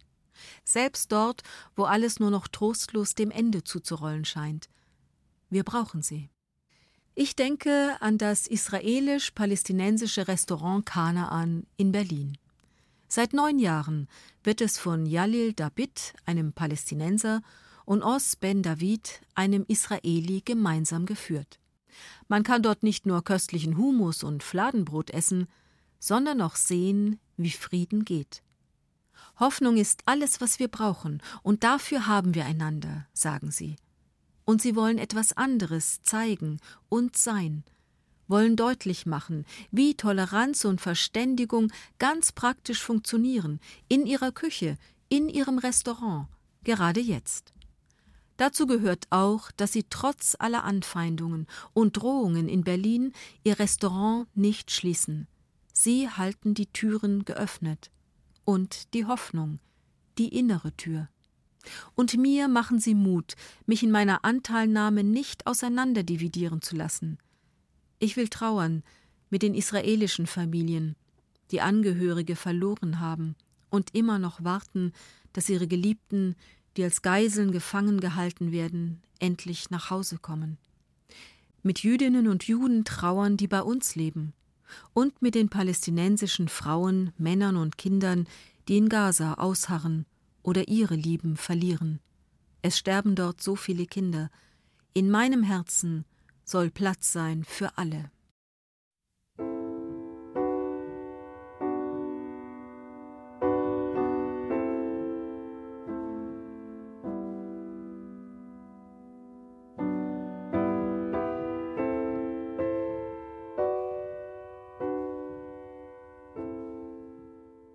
Selbst 0.64 1.12
dort, 1.12 1.42
wo 1.76 1.84
alles 1.84 2.18
nur 2.18 2.30
noch 2.30 2.48
trostlos 2.48 3.14
dem 3.14 3.30
Ende 3.30 3.62
zuzurollen 3.62 4.24
scheint. 4.24 4.68
Wir 5.50 5.62
brauchen 5.62 6.02
sie. 6.02 6.28
Ich 7.14 7.36
denke 7.36 7.96
an 8.00 8.18
das 8.18 8.46
israelisch-palästinensische 8.46 10.26
Restaurant 10.26 10.86
Kanaan 10.86 11.66
in 11.76 11.92
Berlin. 11.92 12.38
Seit 13.06 13.34
neun 13.34 13.58
Jahren 13.58 14.08
wird 14.42 14.62
es 14.62 14.78
von 14.78 15.04
Jalil 15.04 15.52
Dabit, 15.52 16.14
einem 16.24 16.54
Palästinenser, 16.54 17.42
und 17.84 18.02
Os 18.02 18.36
Ben 18.36 18.62
David, 18.62 19.20
einem 19.34 19.64
Israeli, 19.68 20.40
gemeinsam 20.42 21.04
geführt. 21.04 21.58
Man 22.28 22.42
kann 22.42 22.62
dort 22.62 22.82
nicht 22.82 23.04
nur 23.04 23.22
köstlichen 23.22 23.76
Humus 23.76 24.22
und 24.22 24.42
Fladenbrot 24.42 25.10
essen, 25.10 25.48
sondern 25.98 26.40
auch 26.40 26.56
sehen, 26.56 27.20
wie 27.42 27.50
Frieden 27.50 28.05
geht. 28.05 28.42
Hoffnung 29.38 29.76
ist 29.76 30.02
alles, 30.07 30.40
was 30.40 30.59
wir 30.59 30.68
brauchen, 30.68 31.22
und 31.42 31.64
dafür 31.64 32.07
haben 32.07 32.35
wir 32.35 32.44
einander, 32.44 33.07
sagen 33.12 33.50
sie. 33.50 33.76
Und 34.44 34.61
sie 34.61 34.76
wollen 34.76 34.98
etwas 34.98 35.37
anderes 35.37 36.02
zeigen 36.02 36.59
und 36.88 37.16
sein, 37.16 37.64
wollen 38.28 38.57
deutlich 38.57 39.07
machen, 39.07 39.44
wie 39.70 39.94
Toleranz 39.94 40.64
und 40.64 40.81
Verständigung 40.81 41.72
ganz 41.98 42.33
praktisch 42.33 42.83
funktionieren, 42.83 43.61
in 43.88 44.07
ihrer 44.07 44.33
Küche, 44.33 44.76
in 45.09 45.28
ihrem 45.28 45.59
Restaurant, 45.59 46.28
gerade 46.64 47.00
jetzt. 47.00 47.52
Dazu 48.37 48.66
gehört 48.66 49.07
auch, 49.11 49.52
dass 49.52 49.72
sie 49.72 49.85
trotz 49.88 50.35
aller 50.38 50.64
Anfeindungen 50.64 51.46
und 51.74 51.96
Drohungen 51.98 52.48
in 52.48 52.64
Berlin 52.64 53.12
ihr 53.44 53.59
Restaurant 53.59 54.26
nicht 54.35 54.70
schließen, 54.70 55.28
Sie 55.72 56.08
halten 56.08 56.54
die 56.54 56.66
Türen 56.66 57.24
geöffnet 57.24 57.90
und 58.44 58.92
die 58.94 59.06
Hoffnung, 59.06 59.58
die 60.18 60.28
innere 60.28 60.76
Tür. 60.76 61.08
Und 61.94 62.16
mir 62.16 62.48
machen 62.48 62.78
sie 62.78 62.94
Mut, 62.94 63.35
mich 63.66 63.82
in 63.82 63.90
meiner 63.90 64.24
Anteilnahme 64.24 65.04
nicht 65.04 65.46
auseinanderdividieren 65.46 66.61
zu 66.61 66.76
lassen. 66.76 67.18
Ich 67.98 68.16
will 68.16 68.28
trauern 68.28 68.82
mit 69.30 69.42
den 69.42 69.54
israelischen 69.54 70.26
Familien, 70.26 70.96
die 71.50 71.61
Angehörige 71.61 72.37
verloren 72.37 73.00
haben 73.00 73.37
und 73.70 73.94
immer 73.94 74.18
noch 74.18 74.44
warten, 74.44 74.92
dass 75.32 75.48
ihre 75.48 75.66
Geliebten, 75.66 76.37
die 76.76 76.85
als 76.85 77.00
Geiseln 77.00 77.52
gefangen 77.52 78.00
gehalten 78.00 78.52
werden, 78.52 79.00
endlich 79.20 79.70
nach 79.70 79.90
Hause 79.90 80.18
kommen. 80.18 80.58
Mit 81.62 81.78
Jüdinnen 81.78 82.28
und 82.28 82.44
Juden 82.44 82.85
trauern, 82.85 83.37
die 83.37 83.46
bei 83.46 83.62
uns 83.62 83.94
leben, 83.94 84.32
und 84.92 85.22
mit 85.22 85.35
den 85.35 85.48
palästinensischen 85.48 86.48
Frauen, 86.48 87.12
Männern 87.18 87.56
und 87.56 87.78
Kindern, 87.78 88.26
die 88.68 88.76
in 88.78 88.88
Gaza 88.88 89.35
ausharren 89.35 90.06
oder 90.42 90.68
ihre 90.68 90.94
Lieben 90.94 91.37
verlieren. 91.37 92.00
Es 92.62 92.78
sterben 92.78 93.14
dort 93.14 93.42
so 93.42 93.56
viele 93.56 93.87
Kinder. 93.87 94.30
In 94.94 95.11
meinem 95.11 95.42
Herzen 95.42 96.04
soll 96.44 96.70
Platz 96.70 97.12
sein 97.12 97.44
für 97.44 97.76
alle. 97.76 98.11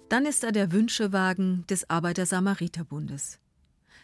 Dann 0.09 0.25
ist 0.25 0.43
da 0.43 0.51
der 0.51 0.71
Wünschewagen 0.71 1.65
des 1.67 1.89
Arbeiter-Samariter-Bundes. 1.89 3.39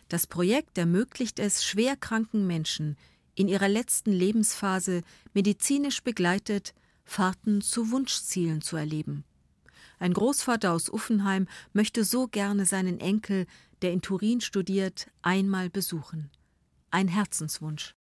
Das 0.10 0.28
Projekt 0.28 0.78
ermöglicht 0.78 1.40
es 1.40 1.64
schwerkranken 1.64 2.46
Menschen, 2.46 2.98
in 3.36 3.48
ihrer 3.48 3.70
letzten 3.70 4.12
Lebensphase 4.12 5.02
medizinisch 5.34 6.04
begleitet, 6.04 6.74
Fahrten 7.06 7.62
zu 7.62 7.90
Wunschzielen 7.92 8.62
zu 8.62 8.76
erleben. 8.76 9.24
Ein 9.98 10.14
Großvater 10.14 10.74
aus 10.74 10.90
Uffenheim 10.90 11.48
möchte 11.72 12.04
so 12.04 12.28
gerne 12.28 12.66
seinen 12.66 13.00
Enkel, 13.00 13.46
der 13.82 13.94
in 13.94 14.02
Turin 14.02 14.42
studiert, 14.42 15.08
einmal 15.22 15.70
besuchen. 15.70 16.30
Ein 16.92 17.08
Herzenswunsch. 17.08 17.96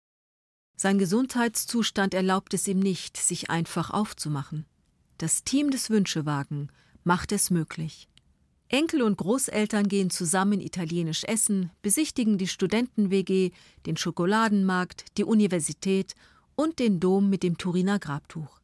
Sein 0.77 0.99
Gesundheitszustand 0.99 2.15
erlaubt 2.15 2.55
es 2.55 2.67
ihm 2.67 2.81
nicht, 2.81 3.17
sich 3.17 3.51
einfach 3.51 3.91
aufzumachen. 3.91 4.67
Das 5.19 5.45
Team 5.45 5.71
des 5.71 5.91
Wünschewagen 5.91 6.71
macht 7.05 7.33
es 7.33 7.51
möglich. 7.51 8.09
Enkel 8.69 9.03
und 9.03 9.19
Großeltern 9.19 9.87
gehen 9.87 10.09
zusammen 10.09 10.61
italienisch 10.61 11.25
essen, 11.25 11.71
besichtigen 11.83 12.39
die 12.39 12.49
Studenten-WG, 12.49 13.51
den 13.85 13.99
Schokoladenmarkt, 13.99 15.19
die 15.19 15.25
Universität 15.25 16.15
und 16.55 16.79
den 16.79 16.99
Dom 16.99 17.29
mit 17.29 17.43
dem 17.43 17.59
Turiner 17.59 17.99
Grabtuch. 17.99 18.61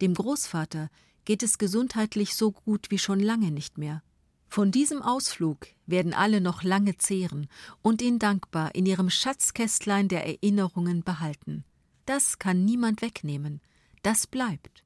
Dem 0.00 0.14
Großvater 0.14 0.88
geht 1.24 1.42
es 1.42 1.58
gesundheitlich 1.58 2.34
so 2.34 2.52
gut 2.52 2.90
wie 2.90 2.98
schon 2.98 3.20
lange 3.20 3.50
nicht 3.50 3.76
mehr. 3.76 4.02
Von 4.48 4.72
diesem 4.72 5.02
Ausflug 5.02 5.66
werden 5.86 6.12
alle 6.12 6.40
noch 6.40 6.62
lange 6.62 6.96
zehren 6.98 7.48
und 7.82 8.02
ihn 8.02 8.18
dankbar 8.18 8.74
in 8.74 8.86
ihrem 8.86 9.10
Schatzkästlein 9.10 10.08
der 10.08 10.26
Erinnerungen 10.26 11.02
behalten. 11.02 11.64
Das 12.04 12.38
kann 12.38 12.64
niemand 12.64 13.02
wegnehmen. 13.02 13.60
Das 14.02 14.26
bleibt. 14.26 14.84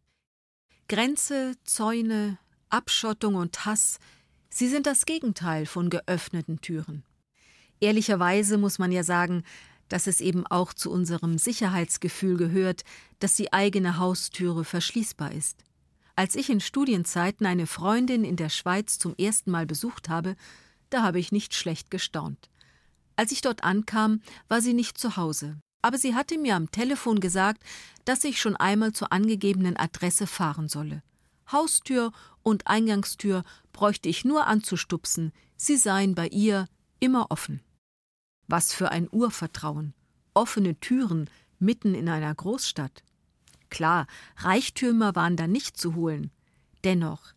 Grenze, 0.89 1.55
Zäune, 1.65 2.39
Abschottung 2.75 3.37
und 3.37 3.67
Hass 3.67 4.01
Sie 4.51 4.67
sind 4.69 4.87
das 4.87 5.07
Gegenteil 5.07 5.65
von 5.65 5.91
geöffneten 5.91 6.61
Türen. 6.61 7.05
Ehrlicherweise 7.79 8.59
muss 8.59 8.81
man 8.81 8.91
ja 8.91 9.05
sagen, 9.05 9.45
dass 9.89 10.09
es 10.09 10.21
eben 10.21 10.45
auch 10.45 10.73
zu 10.73 10.91
unserem 10.91 11.39
Sicherheitsgefühl 11.39 12.37
gehört, 12.37 12.83
dass 13.21 13.37
die 13.37 13.53
eigene 13.53 13.99
Haustüre 13.99 14.65
verschließbar 14.65 15.31
ist. 15.31 15.65
Als 16.17 16.35
ich 16.35 16.51
in 16.51 16.61
Studienzeiten 16.61 17.47
eine 17.47 17.69
Freundin 17.69 18.25
in 18.25 18.35
der 18.35 18.49
Schweiz 18.49 18.99
zum 18.99 19.15
ersten 19.17 19.53
Mal 19.53 19.67
besucht 19.67 20.09
habe, 20.09 20.35
da 20.91 21.03
habe 21.03 21.21
ich 21.21 21.31
nicht 21.31 21.55
schlecht 21.55 21.93
gestaunt. 21.93 22.51
Als 23.15 23.31
ich 23.31 23.41
dort 23.41 23.63
ankam, 23.63 24.21
war 24.49 24.61
sie 24.61 24.75
nicht 24.75 24.99
zu 24.99 25.17
Hause, 25.17 25.59
aber 25.81 25.99
sie 25.99 26.17
hatte 26.17 26.39
mir 26.39 26.57
am 26.57 26.73
Telefon 26.73 27.21
gesagt, 27.21 27.63
dass 28.05 28.25
ich 28.25 28.41
schon 28.41 28.57
einmal 28.57 28.93
zur 28.93 29.13
angegebenen 29.13 29.77
Adresse 29.77 30.27
fahren 30.27 30.69
solle. 30.69 31.05
Haustür 31.51 32.13
und 32.45 32.69
Eingangstür 32.69 33.43
bräuchte 33.73 34.09
ich 34.09 34.25
nur 34.25 34.47
anzustupsen, 34.47 35.33
sie 35.57 35.77
seien 35.77 36.15
bei 36.15 36.29
ihr 36.29 36.69
immer 37.01 37.33
offen. 37.33 37.61
Was 38.47 38.73
für 38.73 38.93
ein 38.93 39.09
Urvertrauen. 39.11 39.95
Offene 40.35 40.79
Türen 40.79 41.29
mitten 41.59 41.95
in 41.95 42.09
einer 42.09 42.35
Großstadt. 42.35 43.03
Klar, 43.71 44.07
Reichtümer 44.37 45.17
waren 45.17 45.37
da 45.37 45.49
nicht 45.49 45.77
zu 45.77 45.95
holen. 45.95 46.31
Dennoch, 46.85 47.33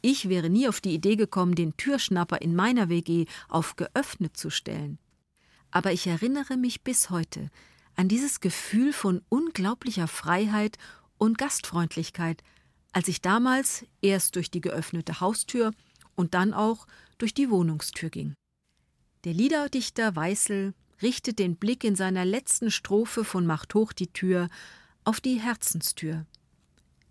ich 0.00 0.28
wäre 0.28 0.48
nie 0.48 0.68
auf 0.68 0.80
die 0.80 0.94
Idee 0.94 1.16
gekommen, 1.16 1.54
den 1.54 1.76
Türschnapper 1.76 2.40
in 2.40 2.54
meiner 2.54 2.88
WG 2.88 3.26
auf 3.48 3.76
geöffnet 3.76 4.36
zu 4.36 4.50
stellen. 4.50 4.98
Aber 5.70 5.92
ich 5.92 6.06
erinnere 6.06 6.56
mich 6.56 6.82
bis 6.82 7.10
heute 7.10 7.50
an 7.96 8.08
dieses 8.08 8.40
Gefühl 8.40 8.92
von 8.92 9.22
unglaublicher 9.28 10.08
Freiheit 10.08 10.78
und 11.18 11.38
Gastfreundlichkeit, 11.38 12.42
als 12.92 13.08
ich 13.08 13.20
damals 13.20 13.84
erst 14.00 14.36
durch 14.36 14.50
die 14.50 14.60
geöffnete 14.60 15.20
Haustür 15.20 15.72
und 16.14 16.34
dann 16.34 16.54
auch 16.54 16.86
durch 17.18 17.34
die 17.34 17.50
Wohnungstür 17.50 18.10
ging. 18.10 18.34
Der 19.24 19.34
Liederdichter 19.34 20.14
Weißel 20.14 20.74
richtet 21.00 21.38
den 21.38 21.56
Blick 21.56 21.84
in 21.84 21.96
seiner 21.96 22.24
letzten 22.24 22.70
Strophe 22.70 23.24
von 23.24 23.46
Macht 23.46 23.74
hoch 23.74 23.92
die 23.92 24.12
Tür 24.12 24.48
auf 25.04 25.20
die 25.20 25.40
Herzenstür. 25.40 26.26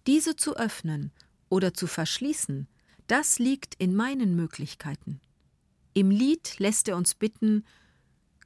Diese 0.07 0.35
zu 0.35 0.55
öffnen 0.55 1.11
oder 1.49 1.73
zu 1.73 1.87
verschließen, 1.87 2.67
das 3.07 3.39
liegt 3.39 3.75
in 3.75 3.95
meinen 3.95 4.35
Möglichkeiten. 4.35 5.19
Im 5.93 6.09
Lied 6.09 6.59
lässt 6.59 6.87
er 6.87 6.95
uns 6.95 7.15
bitten, 7.15 7.65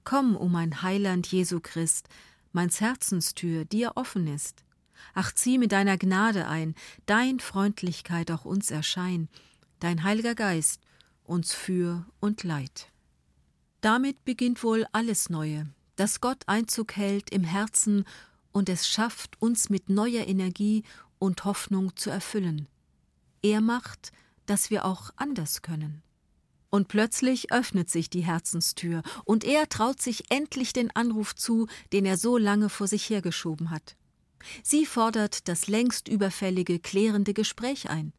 Komm, 0.04 0.36
o 0.36 0.42
oh 0.42 0.48
mein 0.48 0.82
Heiland 0.82 1.28
Jesu 1.28 1.60
Christ, 1.62 2.10
meins 2.52 2.82
Herzenstür 2.82 3.66
dir 3.66 3.94
offen 3.96 4.28
ist. 4.28 4.65
Ach, 5.14 5.32
zieh 5.34 5.58
mit 5.58 5.72
deiner 5.72 5.98
Gnade 5.98 6.48
ein, 6.48 6.76
dein 7.06 7.40
Freundlichkeit 7.40 8.32
auch 8.32 8.46
uns 8.46 8.72
erschein, 8.72 9.30
dein 9.80 10.04
Heiliger 10.04 10.36
Geist 10.36 10.82
uns 11.24 11.54
für 11.54 12.06
und 12.20 12.44
leid. 12.44 12.92
Damit 13.82 14.24
beginnt 14.26 14.64
wohl 14.64 14.86
alles 14.92 15.30
Neue, 15.30 15.68
dass 15.96 16.22
Gott 16.22 16.44
Einzug 16.48 16.96
hält 16.96 17.30
im 17.30 17.44
Herzen 17.44 18.06
und 18.52 18.70
es 18.70 18.88
schafft, 18.88 19.42
uns 19.42 19.70
mit 19.70 19.90
neuer 19.90 20.28
Energie 20.28 20.84
und 21.20 21.46
Hoffnung 21.46 21.96
zu 21.96 22.10
erfüllen. 22.10 22.68
Er 23.42 23.62
macht, 23.62 24.12
dass 24.46 24.70
wir 24.70 24.86
auch 24.86 25.12
anders 25.18 25.62
können. 25.62 26.02
Und 26.70 26.88
plötzlich 26.88 27.52
öffnet 27.52 27.90
sich 27.90 28.10
die 28.10 28.26
Herzenstür, 28.26 29.02
und 29.24 29.44
er 29.44 29.70
traut 29.70 30.02
sich 30.02 30.30
endlich 30.30 30.74
den 30.74 30.94
Anruf 30.96 31.36
zu, 31.36 31.68
den 31.94 32.06
er 32.06 32.18
so 32.18 32.38
lange 32.38 32.70
vor 32.70 32.88
sich 32.88 33.10
hergeschoben 33.10 33.70
hat. 33.70 33.96
Sie 34.64 34.86
fordert 34.86 35.48
das 35.48 35.68
längst 35.68 36.08
überfällige 36.08 36.80
klärende 36.80 37.34
Gespräch 37.34 37.90
ein. 37.90 38.14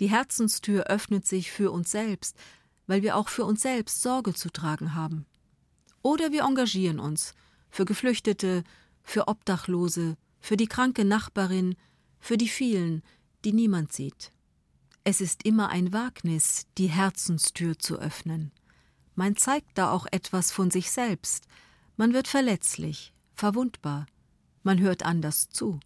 Die 0.00 0.08
Herzenstür 0.10 0.84
öffnet 0.84 1.26
sich 1.26 1.50
für 1.50 1.70
uns 1.70 1.90
selbst, 1.90 2.36
weil 2.86 3.02
wir 3.02 3.16
auch 3.16 3.28
für 3.28 3.44
uns 3.44 3.62
selbst 3.62 4.02
Sorge 4.02 4.34
zu 4.34 4.50
tragen 4.50 4.94
haben. 4.94 5.26
Oder 6.02 6.32
wir 6.32 6.44
engagieren 6.44 7.00
uns 7.00 7.34
für 7.70 7.84
Geflüchtete, 7.84 8.64
für 9.02 9.28
Obdachlose, 9.28 10.16
für 10.40 10.56
die 10.56 10.66
kranke 10.68 11.04
Nachbarin, 11.04 11.74
für 12.20 12.36
die 12.36 12.48
vielen, 12.48 13.02
die 13.44 13.52
niemand 13.52 13.92
sieht. 13.92 14.32
Es 15.04 15.20
ist 15.20 15.44
immer 15.44 15.70
ein 15.70 15.92
Wagnis, 15.92 16.66
die 16.76 16.86
Herzenstür 16.86 17.78
zu 17.78 17.98
öffnen. 17.98 18.52
Man 19.14 19.36
zeigt 19.36 19.76
da 19.76 19.90
auch 19.90 20.06
etwas 20.10 20.52
von 20.52 20.70
sich 20.70 20.90
selbst. 20.90 21.46
Man 21.96 22.12
wird 22.12 22.28
verletzlich, 22.28 23.12
verwundbar 23.34 24.06
man 24.68 24.80
hört 24.80 25.02
anders 25.02 25.48
zu. 25.48 25.80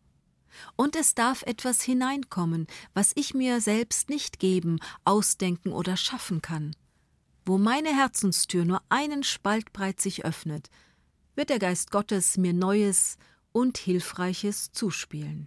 Und 0.74 0.96
es 0.96 1.14
darf 1.14 1.44
etwas 1.44 1.82
hineinkommen, 1.82 2.66
was 2.94 3.12
ich 3.14 3.32
mir 3.32 3.60
selbst 3.60 4.10
nicht 4.10 4.40
geben, 4.40 4.80
ausdenken 5.04 5.72
oder 5.72 5.96
schaffen 5.96 6.42
kann. 6.42 6.74
Wo 7.46 7.58
meine 7.58 7.96
Herzenstür 7.96 8.64
nur 8.64 8.82
einen 8.88 9.22
Spalt 9.22 9.72
breit 9.72 10.00
sich 10.00 10.24
öffnet, 10.24 10.68
wird 11.36 11.50
der 11.50 11.60
Geist 11.60 11.92
Gottes 11.92 12.36
mir 12.36 12.52
Neues 12.52 13.18
und 13.52 13.78
Hilfreiches 13.78 14.72
zuspielen. 14.72 15.46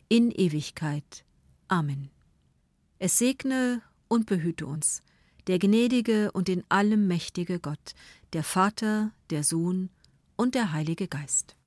in 0.11 0.29
Ewigkeit. 0.29 1.23
Amen. 1.69 2.09
Es 2.99 3.17
segne 3.17 3.81
und 4.09 4.25
behüte 4.25 4.65
uns, 4.65 5.03
der 5.47 5.57
gnädige 5.57 6.33
und 6.33 6.49
in 6.49 6.65
allem 6.67 7.07
mächtige 7.07 7.61
Gott, 7.61 7.95
der 8.33 8.43
Vater, 8.43 9.13
der 9.29 9.45
Sohn 9.45 9.89
und 10.35 10.53
der 10.53 10.73
Heilige 10.73 11.07
Geist. 11.07 11.55